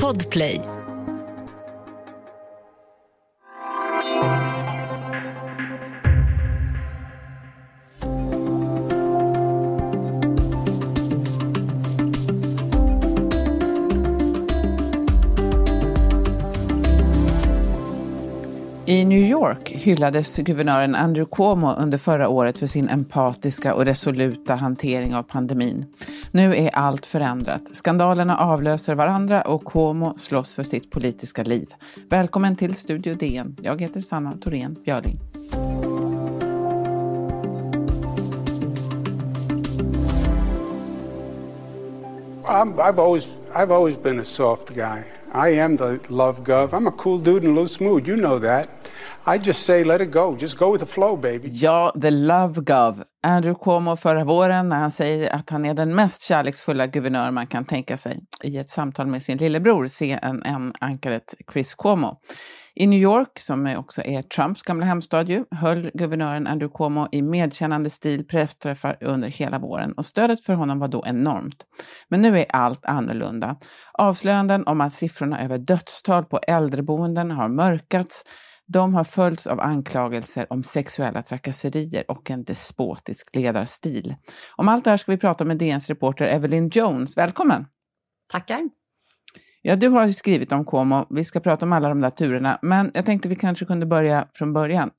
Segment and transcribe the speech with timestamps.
[0.00, 0.60] Podplay
[18.86, 24.54] I New York hyllades guvernören Andrew Cuomo under förra året för sin empatiska och resoluta
[24.54, 25.86] hantering av pandemin.
[26.34, 27.62] Nu är allt förändrat.
[27.72, 31.74] Skandalerna avlöser varandra och Cuomo slåss för sitt politiska liv.
[32.08, 33.56] Välkommen till Studio DN.
[33.62, 35.18] Jag heter Sanna Thorén Björling.
[42.44, 45.04] I'm, I've always I've always been a soft guy.
[45.34, 46.74] I am the love gov.
[46.74, 48.08] I'm a cool dude in loose mood.
[48.08, 48.81] You know that.
[49.26, 50.36] I just say let it go.
[50.40, 51.48] Just go with the flow baby.
[51.52, 53.04] Ja, the love gov.
[53.22, 57.46] Andrew Cuomo förra våren när han säger att han är den mest kärleksfulla guvernör man
[57.46, 62.20] kan tänka sig i ett samtal med sin lillebror, CNN-ankaret Chris Cuomo.
[62.74, 67.22] I New York, som också är Trumps gamla hemstad ju, höll guvernören Andrew Cuomo i
[67.22, 71.64] medkännande stil pressträffar under hela våren och stödet för honom var då enormt.
[72.08, 73.56] Men nu är allt annorlunda.
[73.92, 78.24] Avslöjanden om att siffrorna över dödstal på äldreboenden har mörkats
[78.72, 84.14] de har följts av anklagelser om sexuella trakasserier och en despotisk ledarstil.
[84.56, 87.16] Om allt det här ska vi prata med DNs reporter Evelyn Jones.
[87.16, 87.66] Välkommen!
[88.32, 88.68] Tackar!
[89.62, 91.06] Ja, du har ju skrivit om Como.
[91.10, 94.28] Vi ska prata om alla de där turerna, men jag tänkte vi kanske kunde börja
[94.34, 94.90] från början.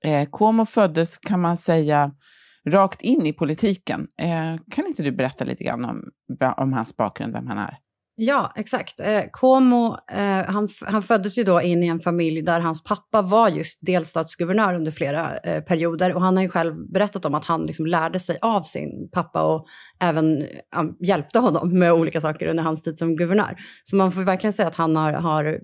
[0.00, 2.12] Eh, Como föddes, kan man säga,
[2.68, 4.08] rakt in i politiken.
[4.18, 6.10] Eh, kan inte du berätta lite grann om,
[6.56, 7.78] om hans bakgrund, vem han är?
[8.18, 9.00] Ja, exakt.
[9.00, 13.22] Eh, Como, eh, han, han föddes ju då in i en familj där hans pappa
[13.22, 16.14] var just delstatsguvernör under flera eh, perioder.
[16.14, 19.42] Och han har ju själv berättat om att han liksom lärde sig av sin pappa
[19.42, 19.66] och
[20.00, 23.56] även eh, hjälpte honom med olika saker under hans tid som guvernör.
[23.84, 25.58] Så man får verkligen säga att han har, har eh,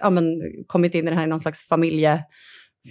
[0.00, 0.24] ja, men,
[0.66, 2.24] kommit in i det här i någon slags familje,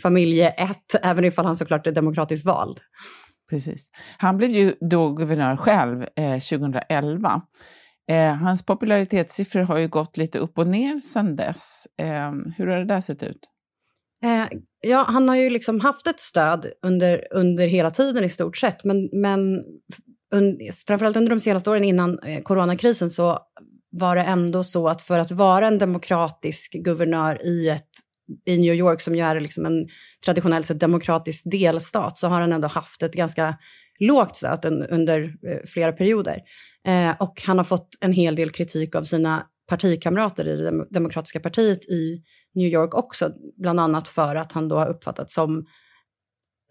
[0.02, 2.80] familje ett, även ifall han såklart är demokratiskt vald.
[3.50, 3.86] Precis.
[4.18, 7.42] Han blev ju då guvernör själv eh, 2011.
[8.10, 11.88] Eh, hans popularitetssiffror har ju gått lite upp och ner sedan dess.
[11.98, 13.50] Eh, hur har det där sett ut?
[14.24, 18.58] Eh, ja, han har ju liksom haft ett stöd under, under hela tiden i stort
[18.58, 19.64] sett, men, men
[20.34, 23.40] un, framförallt under de senaste åren innan eh, coronakrisen så
[23.90, 27.90] var det ändå så att för att vara en demokratisk guvernör i, ett,
[28.46, 29.88] i New York, som ju är liksom en
[30.26, 33.58] traditionellt sett demokratisk delstat, så har han ändå haft ett ganska
[34.00, 36.42] lågt stöten under eh, flera perioder.
[36.88, 41.40] Eh, och han har fått en hel del kritik av sina partikamrater i det demokratiska
[41.40, 42.24] partiet i
[42.56, 45.66] New York också, bland annat för att han då har uppfattats som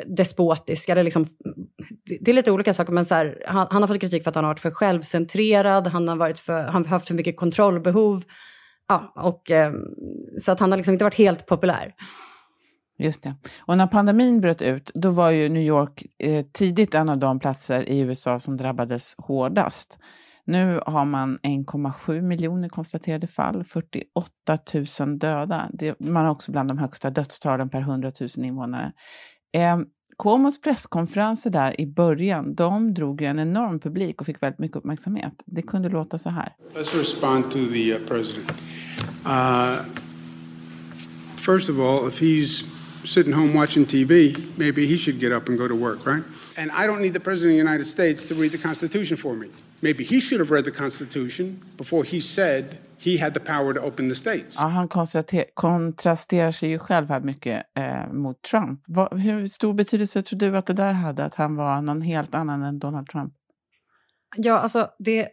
[0.04, 1.24] despotisk, eller liksom,
[2.20, 4.34] det är lite olika saker, men så här, han, han, har fått kritik för att
[4.34, 8.24] han har varit för självcentrerad, han har, varit för, han har haft för mycket kontrollbehov,
[8.88, 9.72] ja, och, eh,
[10.40, 11.94] så att han har liksom inte varit helt populär.
[12.98, 13.34] Just det.
[13.60, 17.38] Och när pandemin bröt ut, då var ju New York eh, tidigt en av de
[17.38, 19.98] platser i USA som drabbades hårdast.
[20.44, 24.58] Nu har man 1,7 miljoner konstaterade fall, 48
[25.00, 25.70] 000 döda.
[25.72, 28.92] Det, man har också bland de högsta dödstalen per 100 000 invånare.
[29.52, 29.78] Eh,
[30.18, 34.76] Cuomos presskonferenser där i början, de drog ju en enorm publik och fick väldigt mycket
[34.76, 35.32] uppmärksamhet.
[35.46, 36.52] Det kunde låta så här.
[36.74, 38.50] Let's respond to the uh, president.
[39.26, 39.84] Uh,
[41.36, 42.75] first of all, if he's
[43.06, 46.24] sitting home watching TV, maybe he should get up and go to work, right?
[46.56, 49.34] And I don't need the President of the United States to read the Constitution for
[49.34, 49.48] me.
[49.80, 53.80] Maybe he should have read the Constitution before he said he had the power to
[53.80, 54.58] open the states.
[54.60, 54.88] Ja, han
[55.54, 58.82] kontrasterar sig ju själv här mycket eh, mot Trump.
[58.86, 62.34] Va, hur stor betydelse tror du att det där hade, att han var någon helt
[62.34, 63.32] annan än Donald Trump?
[64.36, 65.28] Ja, alltså det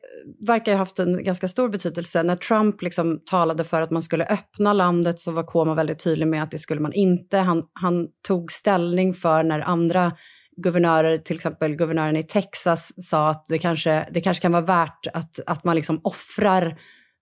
[0.48, 2.24] verkar ha haft en ganska stor betydelse.
[2.24, 6.28] När Trump liksom talade för att man skulle öppna landet så var Cuomo väldigt tydlig
[6.28, 7.38] med att det skulle man inte.
[7.38, 10.12] Han, han tog ställning för när andra
[10.58, 15.08] guvernörer, till exempel guvernören i Texas, sa att det kanske, det kanske kan vara värt
[15.14, 16.66] att, att man liksom offrar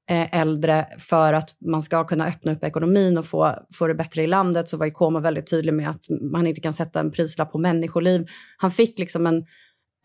[0.09, 4.23] eh, äldre för att man ska kunna öppna upp ekonomin och få, få det bättre
[4.23, 7.11] i landet, så var ju Cuomo väldigt tydlig med att man inte kan sätta en
[7.11, 8.25] prislapp på människoliv.
[8.57, 9.45] Han fick liksom en,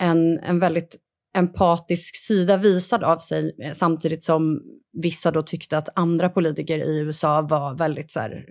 [0.02, 0.96] en, en väldigt
[1.36, 4.60] empatisk sida visad av sig eh, samtidigt som
[5.02, 8.44] vissa då tyckte att andra politiker i USA var väldigt så här,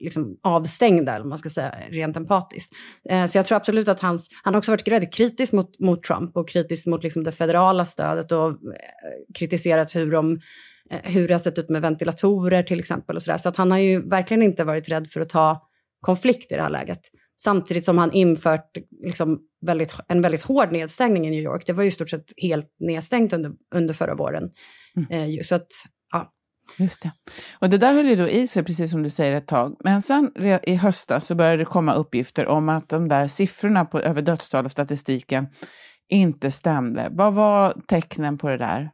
[0.00, 2.72] liksom avstängda, eller man ska säga, rent empatiskt.
[3.08, 6.02] Eh, så jag tror absolut att hans, han har också varit väldigt kritisk mot, mot
[6.02, 8.54] Trump och kritisk mot liksom det federala stödet och eh,
[9.34, 10.40] kritiserat hur, de,
[10.90, 13.16] eh, hur det har sett ut med ventilatorer till exempel.
[13.16, 13.38] och Så, där.
[13.38, 15.66] så att han har ju verkligen inte varit rädd för att ta
[16.00, 17.00] konflikt i det här läget.
[17.42, 21.66] Samtidigt som han infört liksom väldigt, en väldigt hård nedstängning i New York.
[21.66, 24.50] Det var ju i stort sett helt nedstängt under, under förra våren.
[24.96, 25.36] Mm.
[25.36, 25.66] Eh, så att,
[26.12, 26.32] ja.
[26.78, 27.12] Just det.
[27.58, 29.76] Och det där höll ju då i sig, precis som du säger, ett tag.
[29.84, 30.32] Men sen
[30.62, 34.64] i höstas så började det komma uppgifter om att de där siffrorna på, över dödstal
[34.64, 35.46] och statistiken
[36.08, 37.08] inte stämde.
[37.10, 38.90] Vad var tecknen på det där?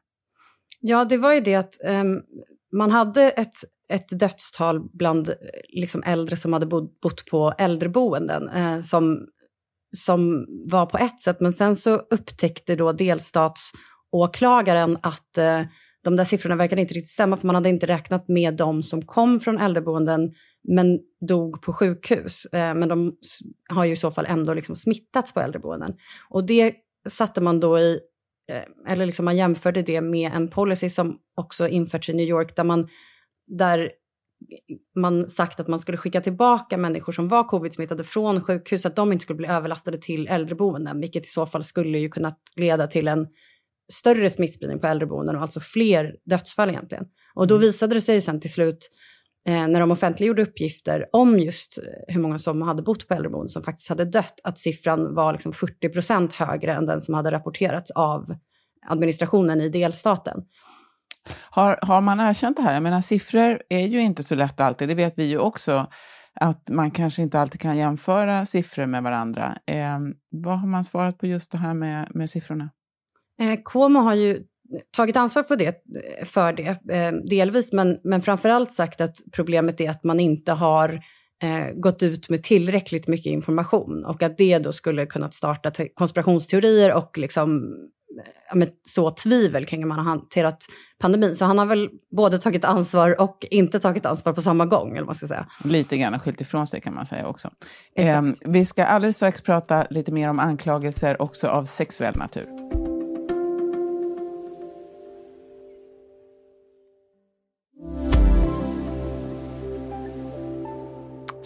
[0.81, 2.23] Ja, det var ju det att um,
[2.73, 3.55] man hade ett,
[3.93, 5.35] ett dödstal bland eh,
[5.69, 9.27] liksom, äldre som hade bott, bott på äldreboenden eh, som,
[9.97, 15.63] som var på ett sätt, men sen så upptäckte då delstatsåklagaren att eh,
[16.07, 19.03] de där siffrorna verkade inte riktigt stämma, för man hade inte räknat med de som
[19.03, 20.33] kom från äldreboenden
[20.69, 20.99] men
[21.29, 22.47] dog på sjukhus.
[22.47, 23.17] Eh, men de
[23.69, 25.95] har ju i så fall ändå liksom smittats på äldreboenden.
[26.31, 26.75] Och det
[27.09, 28.01] satte man då i,
[28.87, 32.65] eller liksom man jämförde det med en policy som också införts i New York där
[32.65, 32.89] man,
[33.47, 33.91] där
[34.97, 38.97] man sagt att man skulle skicka tillbaka människor som var covid-smittade från sjukhus, så att
[38.97, 42.87] de inte skulle bli överlastade till äldreboenden, vilket i så fall skulle ju kunna leda
[42.87, 43.27] till en
[43.93, 47.05] större smittspridning på äldreboenden och alltså fler dödsfall egentligen.
[47.35, 47.67] Och då mm.
[47.67, 48.89] visade det sig sen till slut eh,
[49.53, 53.63] när de offentliggjorde uppgifter om just eh, hur många som hade bott på äldreboenden som
[53.63, 57.91] faktiskt hade dött, att siffran var liksom 40 procent högre än den som hade rapporterats
[57.91, 58.35] av
[58.87, 60.43] administrationen i delstaten.
[61.51, 62.75] Har, har man erkänt det här?
[62.75, 65.87] Jag menar, siffror är ju inte så lätt alltid, det vet vi ju också,
[66.41, 69.59] att man kanske inte alltid kan jämföra siffror med varandra.
[69.67, 69.99] Eh,
[70.31, 72.71] vad har man svarat på just det här med, med siffrorna?
[73.41, 74.43] Eh, Cuomo har ju
[74.97, 75.83] tagit ansvar för det,
[76.25, 81.01] för det eh, delvis, men, men framförallt sagt att problemet är att man inte har
[81.43, 86.95] eh, gått ut med tillräckligt mycket information och att det då skulle kunnat starta konspirationsteorier
[86.95, 87.73] och liksom
[88.55, 90.65] med så tvivel kring hur man har hanterat
[90.99, 91.37] pandemin.
[91.37, 95.01] Så han har väl både tagit ansvar och inte tagit ansvar på samma gång, eller
[95.01, 95.47] vad man ska säga.
[95.65, 97.51] Lite grann skyllt ifrån sig kan man säga också.
[97.97, 102.86] Eh, vi ska alldeles strax prata lite mer om anklagelser också av sexuell natur.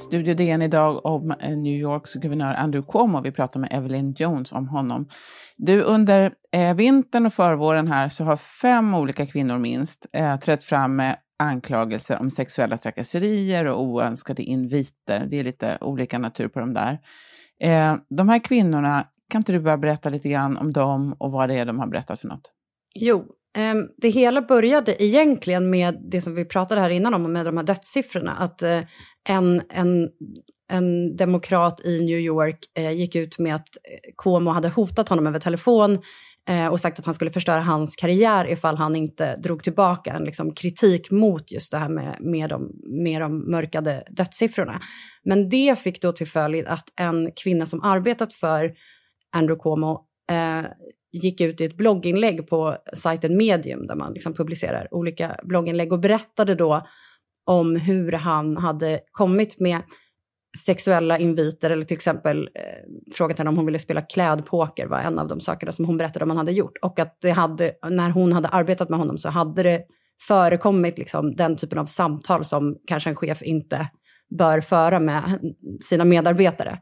[0.00, 3.20] Studio DN idag om eh, New Yorks guvernör Andrew Cuomo.
[3.20, 5.08] Vi pratar med Evelyn Jones om honom.
[5.56, 10.64] Du, under eh, vintern och förvåren här så har fem olika kvinnor minst eh, trätt
[10.64, 15.26] fram med anklagelser om sexuella trakasserier och oönskade inviter.
[15.30, 16.98] Det är lite olika natur på de där.
[17.60, 21.48] Eh, de här kvinnorna, kan inte du bara berätta lite grann om dem och vad
[21.48, 22.52] det är de har berättat för något?
[22.94, 23.24] Jo,
[23.56, 27.56] Ehm, det hela började egentligen med det som vi pratade här innan om, med de
[27.56, 28.36] här dödssiffrorna.
[28.36, 28.80] Att eh,
[29.28, 30.08] en, en,
[30.72, 35.26] en demokrat i New York eh, gick ut med att eh, Cuomo hade hotat honom
[35.26, 35.98] över telefon
[36.70, 40.54] och sagt att han skulle förstöra hans karriär ifall han inte drog tillbaka en liksom,
[40.54, 42.70] kritik mot just det här med, med, de,
[43.04, 44.80] med de mörkade dödssiffrorna.
[45.24, 48.74] Men det fick då till följd att en kvinna som arbetat för
[49.36, 50.70] Andrew Cuomo eh,
[51.12, 56.00] gick ut i ett blogginlägg på sajten Medium där man liksom publicerar olika blogginlägg och
[56.00, 56.86] berättade då
[57.44, 59.82] om hur han hade kommit med
[60.58, 62.62] sexuella inviter eller till exempel eh,
[63.14, 66.22] frågat henne om hon ville spela klädpoker var en av de sakerna som hon berättade
[66.22, 66.78] om han hade gjort.
[66.82, 69.84] Och att det hade, när hon hade arbetat med honom så hade det
[70.28, 73.88] förekommit liksom den typen av samtal som kanske en chef inte
[74.38, 76.78] bör föra med sina medarbetare.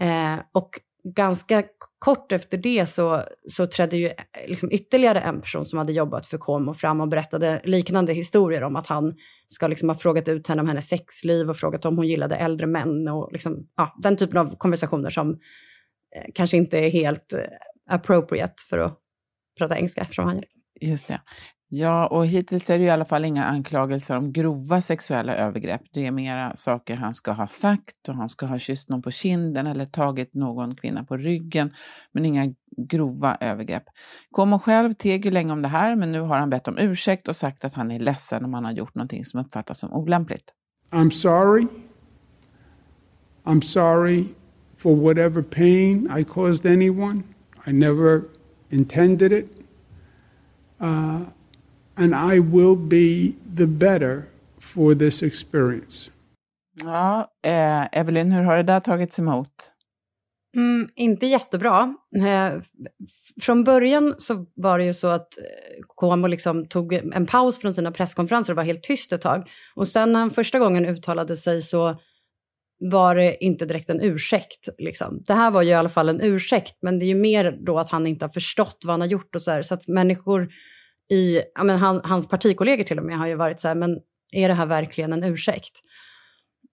[0.00, 0.70] Eh, och
[1.04, 1.64] ganska
[1.98, 4.10] kort efter det så, så trädde ju
[4.46, 8.76] liksom ytterligare en person som hade jobbat för Como fram och berättade liknande historier om
[8.76, 9.14] att han
[9.46, 12.66] ska liksom ha frågat ut henne om hennes sexliv och frågat om hon gillade äldre
[12.66, 15.30] män och liksom, ja, den typen av konversationer som
[16.16, 17.40] eh, kanske inte är helt eh,
[17.90, 18.98] appropriate för att
[19.58, 20.44] prata engelska eftersom han gör
[20.80, 21.20] Just det.
[21.70, 25.82] Ja, och hittills är det i alla fall inga anklagelser om grova sexuella övergrepp.
[25.92, 29.10] Det är mera saker han ska ha sagt och han ska ha kysst någon på
[29.10, 31.74] kinden eller tagit någon kvinna på ryggen,
[32.12, 33.82] men inga grova övergrepp.
[34.30, 37.28] Como själv teg ju länge om det här, men nu har han bett om ursäkt
[37.28, 40.54] och sagt att han är ledsen om han har gjort någonting som uppfattas som olämpligt.
[40.90, 41.66] I'm sorry.
[43.44, 44.24] I'm sorry
[44.76, 47.22] for whatever pain I caused anyone.
[47.66, 48.22] I never
[48.70, 49.46] intended it.
[50.82, 51.22] Uh,
[51.98, 54.22] and I will be the better
[54.60, 56.10] for this experience.
[56.84, 59.72] Ja, eh, Evelyn, hur har det där tagits emot?
[60.56, 61.94] Mm, inte jättebra.
[62.16, 62.60] Eh,
[63.40, 65.28] från början så var det ju så att
[66.00, 69.48] Cuomo eh, liksom tog en paus från sina presskonferenser och var helt tyst ett tag.
[69.74, 71.96] Och sen när han första gången uttalade sig så
[72.80, 74.68] var det inte direkt en ursäkt.
[74.78, 75.22] Liksom.
[75.26, 77.78] Det här var ju i alla fall en ursäkt, men det är ju mer då
[77.78, 79.62] att han inte har förstått vad han har gjort och så här.
[79.62, 80.48] Så att människor
[81.10, 83.98] i, ja, men han, hans partikollegor till och med har ju varit så här, men
[84.32, 85.80] är det här verkligen en ursäkt?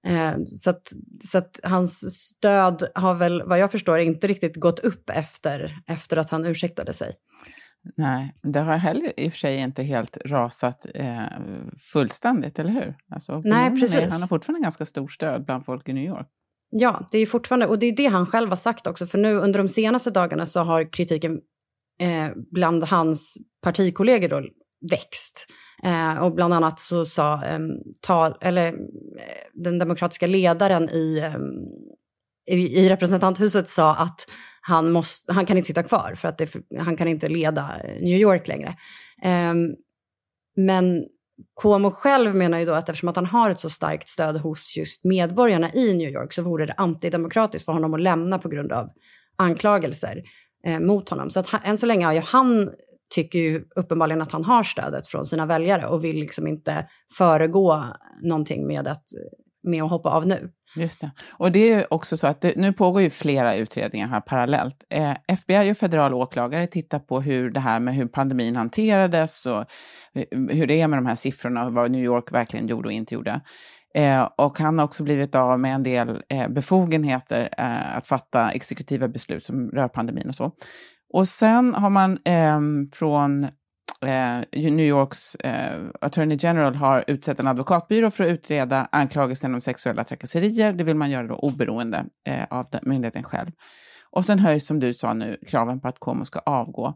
[0.07, 0.81] Eh, så att,
[1.23, 6.17] så att hans stöd har väl, vad jag förstår, inte riktigt gått upp efter, efter
[6.17, 7.15] att han ursäktade sig.
[7.97, 11.23] Nej, det har heller i och för sig inte helt rasat eh,
[11.93, 12.95] fullständigt, eller hur?
[13.11, 13.99] Alltså, Nej, precis.
[13.99, 16.27] Är, han har fortfarande ganska stort stöd bland folk i New York.
[16.69, 19.35] Ja, det är fortfarande, och det är det han själv har sagt också, för nu
[19.35, 21.39] under de senaste dagarna så har kritiken
[21.99, 24.41] eh, bland hans partikollegor då
[24.91, 25.47] växt.
[25.83, 27.59] Eh, och bland annat så sa eh,
[28.01, 28.73] tal, eller, eh,
[29.53, 31.43] den demokratiska ledaren i, ehm,
[32.47, 34.25] i, i, representanthuset sa att
[34.61, 38.19] han, måste, han kan inte sitta kvar för att det, han kan inte leda New
[38.19, 38.75] York längre.
[39.21, 39.75] Ehm,
[40.55, 41.05] men
[41.61, 44.77] Cuomo själv menar ju då att eftersom att han har ett så starkt stöd hos
[44.77, 48.71] just medborgarna i New York så vore det antidemokratiskt för honom att lämna på grund
[48.71, 48.89] av
[49.37, 50.23] anklagelser
[50.65, 51.29] eh, mot honom.
[51.29, 52.69] Så att han, än så länge har ju han
[53.15, 57.83] tycker ju uppenbarligen att han har stödet från sina väljare och vill liksom inte föregå
[58.21, 59.03] någonting med att,
[59.63, 60.49] med att hoppa av nu.
[60.75, 61.11] Just det.
[61.31, 64.83] Och det är ju också så att det, nu pågår ju flera utredningar här parallellt.
[64.89, 69.59] Eh, FBI och federal åklagare tittar på hur det här med hur pandemin hanterades och
[70.13, 72.93] eh, hur det är med de här siffrorna och vad New York verkligen gjorde och
[72.93, 73.41] inte gjorde.
[73.95, 78.51] Eh, och han har också blivit av med en del eh, befogenheter eh, att fatta
[78.51, 80.51] exekutiva beslut som rör pandemin och så.
[81.13, 82.59] Och sen har man eh,
[82.93, 83.43] från
[84.05, 89.61] eh, New Yorks eh, Attorney General har utsett en advokatbyrå för att utreda anklagelsen om
[89.61, 90.73] sexuella trakasserier.
[90.73, 92.05] Det vill man göra då oberoende
[92.49, 93.51] av myndigheten själv.
[94.11, 96.93] Och sen höjs, som du sa nu, kraven på att Como ska avgå.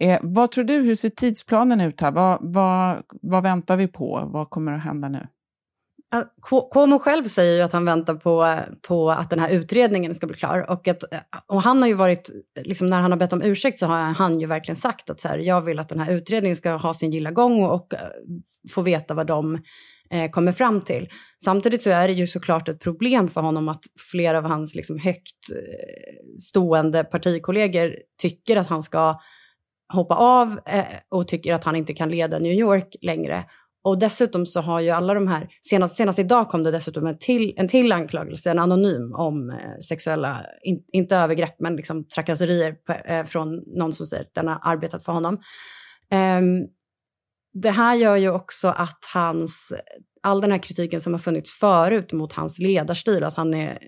[0.00, 2.10] Eh, vad tror du, hur ser tidsplanen ut här?
[2.10, 4.28] Vad, vad, vad väntar vi på?
[4.32, 5.26] Vad kommer att hända nu?
[6.72, 10.36] Cuomo själv säger ju att han väntar på, på att den här utredningen ska bli
[10.36, 10.70] klar.
[10.70, 11.02] Och, att,
[11.46, 12.30] och han har ju varit,
[12.60, 15.28] liksom när han har bett om ursäkt så har han ju verkligen sagt att så
[15.28, 18.00] här, jag vill att den här utredningen ska ha sin gilla gång och, och eh,
[18.70, 19.58] få veta vad de
[20.10, 21.08] eh, kommer fram till.
[21.44, 24.98] Samtidigt så är det ju såklart ett problem för honom att flera av hans liksom,
[24.98, 29.18] högt eh, stående partikollegor tycker att han ska
[29.92, 33.44] hoppa av eh, och tycker att han inte kan leda New York längre.
[33.86, 37.18] Och dessutom så har ju alla de här, senast, senast idag kom det dessutom en
[37.18, 42.72] till, en till anklagelse, en anonym, om eh, sexuella, in, inte övergrepp, men liksom trakasserier
[42.72, 45.34] på, eh, från någon som säger att den har arbetat för honom.
[46.12, 46.66] Um,
[47.62, 49.72] det här gör ju också att hans,
[50.22, 53.78] all den här kritiken som har funnits förut mot hans ledarstil och att han är,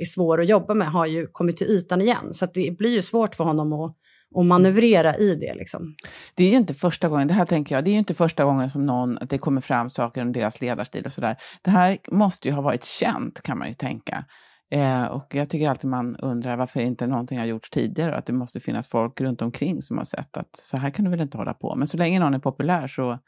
[0.00, 2.34] är svår att jobba med har ju kommit till ytan igen.
[2.34, 3.96] Så det blir ju svårt för honom att
[4.34, 5.54] och manövrera i det.
[5.54, 5.94] Liksom.
[6.34, 8.44] Det är ju inte första gången, det här tänker jag, det är ju inte första
[8.44, 11.36] gången som någon, att det kommer fram saker om deras ledarstil och sådär.
[11.62, 14.24] Det här måste ju ha varit känt kan man ju tänka.
[14.70, 18.32] Eh, och jag tycker alltid man undrar varför inte någonting har gjorts tidigare att det
[18.32, 21.38] måste finnas folk runt omkring som har sett att så här kan du väl inte
[21.38, 21.74] hålla på.
[21.76, 23.18] Men så länge någon är populär så,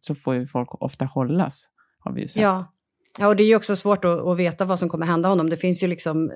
[0.00, 1.66] så får ju folk ofta hållas,
[1.98, 2.42] har vi ju sett.
[2.42, 2.74] Ja,
[3.18, 5.50] Ja, och det är ju också svårt att, att, veta vad som kommer hända honom.
[5.50, 6.30] Det finns ju liksom,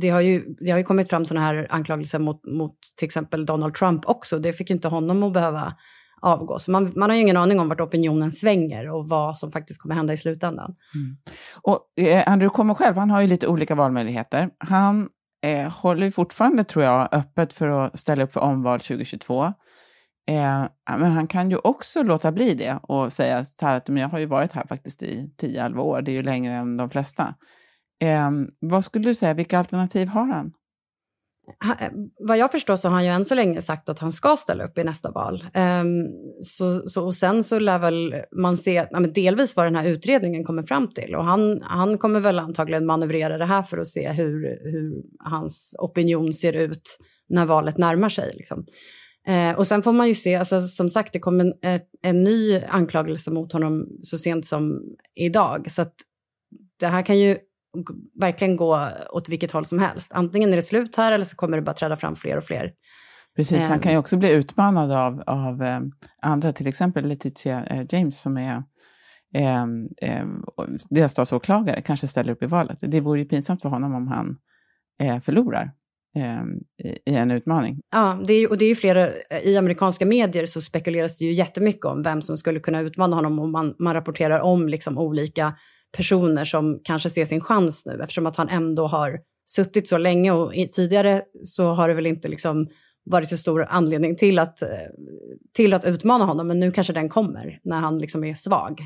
[0.00, 3.46] det har ju, det har ju kommit fram sådana här anklagelser mot, mot till exempel
[3.46, 4.38] Donald Trump också.
[4.38, 5.74] Det fick ju inte honom att behöva
[6.22, 6.58] avgå.
[6.58, 9.82] Så man, man har ju ingen aning om vart opinionen svänger och vad som faktiskt
[9.82, 10.74] kommer hända i slutändan.
[10.94, 11.16] Mm.
[11.62, 14.50] Och eh, Andrew kommer själv, han har ju lite olika valmöjligheter.
[14.58, 15.08] Han
[15.44, 19.44] eh, håller ju fortfarande, tror jag, öppet för att ställa upp för omval 2022.
[20.28, 20.64] Eh,
[20.98, 24.08] men han kan ju också låta bli det och säga så här att men jag
[24.08, 27.34] har ju varit här faktiskt i 10-11 år, det är ju längre än de flesta.
[28.02, 28.30] Eh,
[28.60, 30.52] vad skulle du säga, vilka alternativ har han?
[31.64, 34.12] Ha, eh, vad jag förstår så har han ju än så länge sagt att han
[34.12, 35.44] ska ställa upp i nästa val.
[35.54, 36.06] Um,
[36.42, 40.44] så, så, och sen så lär väl man se ja, delvis vad den här utredningen
[40.44, 41.14] kommer fram till.
[41.14, 45.74] Och han, han kommer väl antagligen manövrera det här för att se hur, hur hans
[45.78, 48.32] opinion ser ut när valet närmar sig.
[48.34, 48.66] Liksom.
[49.26, 52.24] Eh, och sen får man ju se, alltså, som sagt det kom en, ett, en
[52.24, 54.82] ny anklagelse mot honom så sent som
[55.14, 55.70] idag.
[55.70, 55.94] Så att
[56.80, 57.38] det här kan ju
[58.20, 60.12] verkligen gå åt vilket håll som helst.
[60.12, 62.72] Antingen är det slut här eller så kommer det bara träda fram fler och fler.
[63.36, 65.80] Precis, han kan ju också bli utmanad av, av eh,
[66.22, 68.62] andra, till exempel Letitia eh, James som är
[69.34, 69.62] eh,
[70.02, 70.26] eh,
[70.90, 72.78] delstatsåklagare, kanske ställer upp i valet.
[72.80, 74.36] Det vore ju pinsamt för honom om han
[75.02, 75.70] eh, förlorar
[76.16, 76.42] eh,
[77.06, 77.80] i en utmaning.
[77.92, 79.08] Ja, det är, och det är ju flera,
[79.44, 83.38] i amerikanska medier så spekuleras det ju jättemycket om vem som skulle kunna utmana honom
[83.38, 85.54] och man, man rapporterar om liksom olika
[85.96, 90.32] personer som kanske ser sin chans nu eftersom att han ändå har suttit så länge
[90.32, 92.68] och tidigare så har det väl inte liksom
[93.04, 94.62] varit så stor anledning till att,
[95.56, 98.80] till att utmana honom men nu kanske den kommer när han liksom är svag.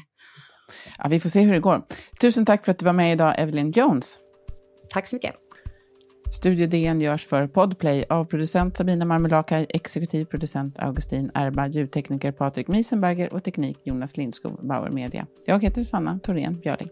[0.98, 1.82] Ja, vi får se hur det går.
[2.20, 4.18] Tusen tack för att du var med idag, Evelyn Jones.
[4.90, 5.45] Tack så mycket.
[6.30, 12.68] Studio DN görs för Podplay av producent Sabina Marmelakai, exekutiv producent Augustin Erba, ljudtekniker Patrik
[12.68, 15.26] Miesenberger och teknik Jonas Lindskog, Bauer Media.
[15.46, 16.88] Jag heter Sanna Thorén Björling.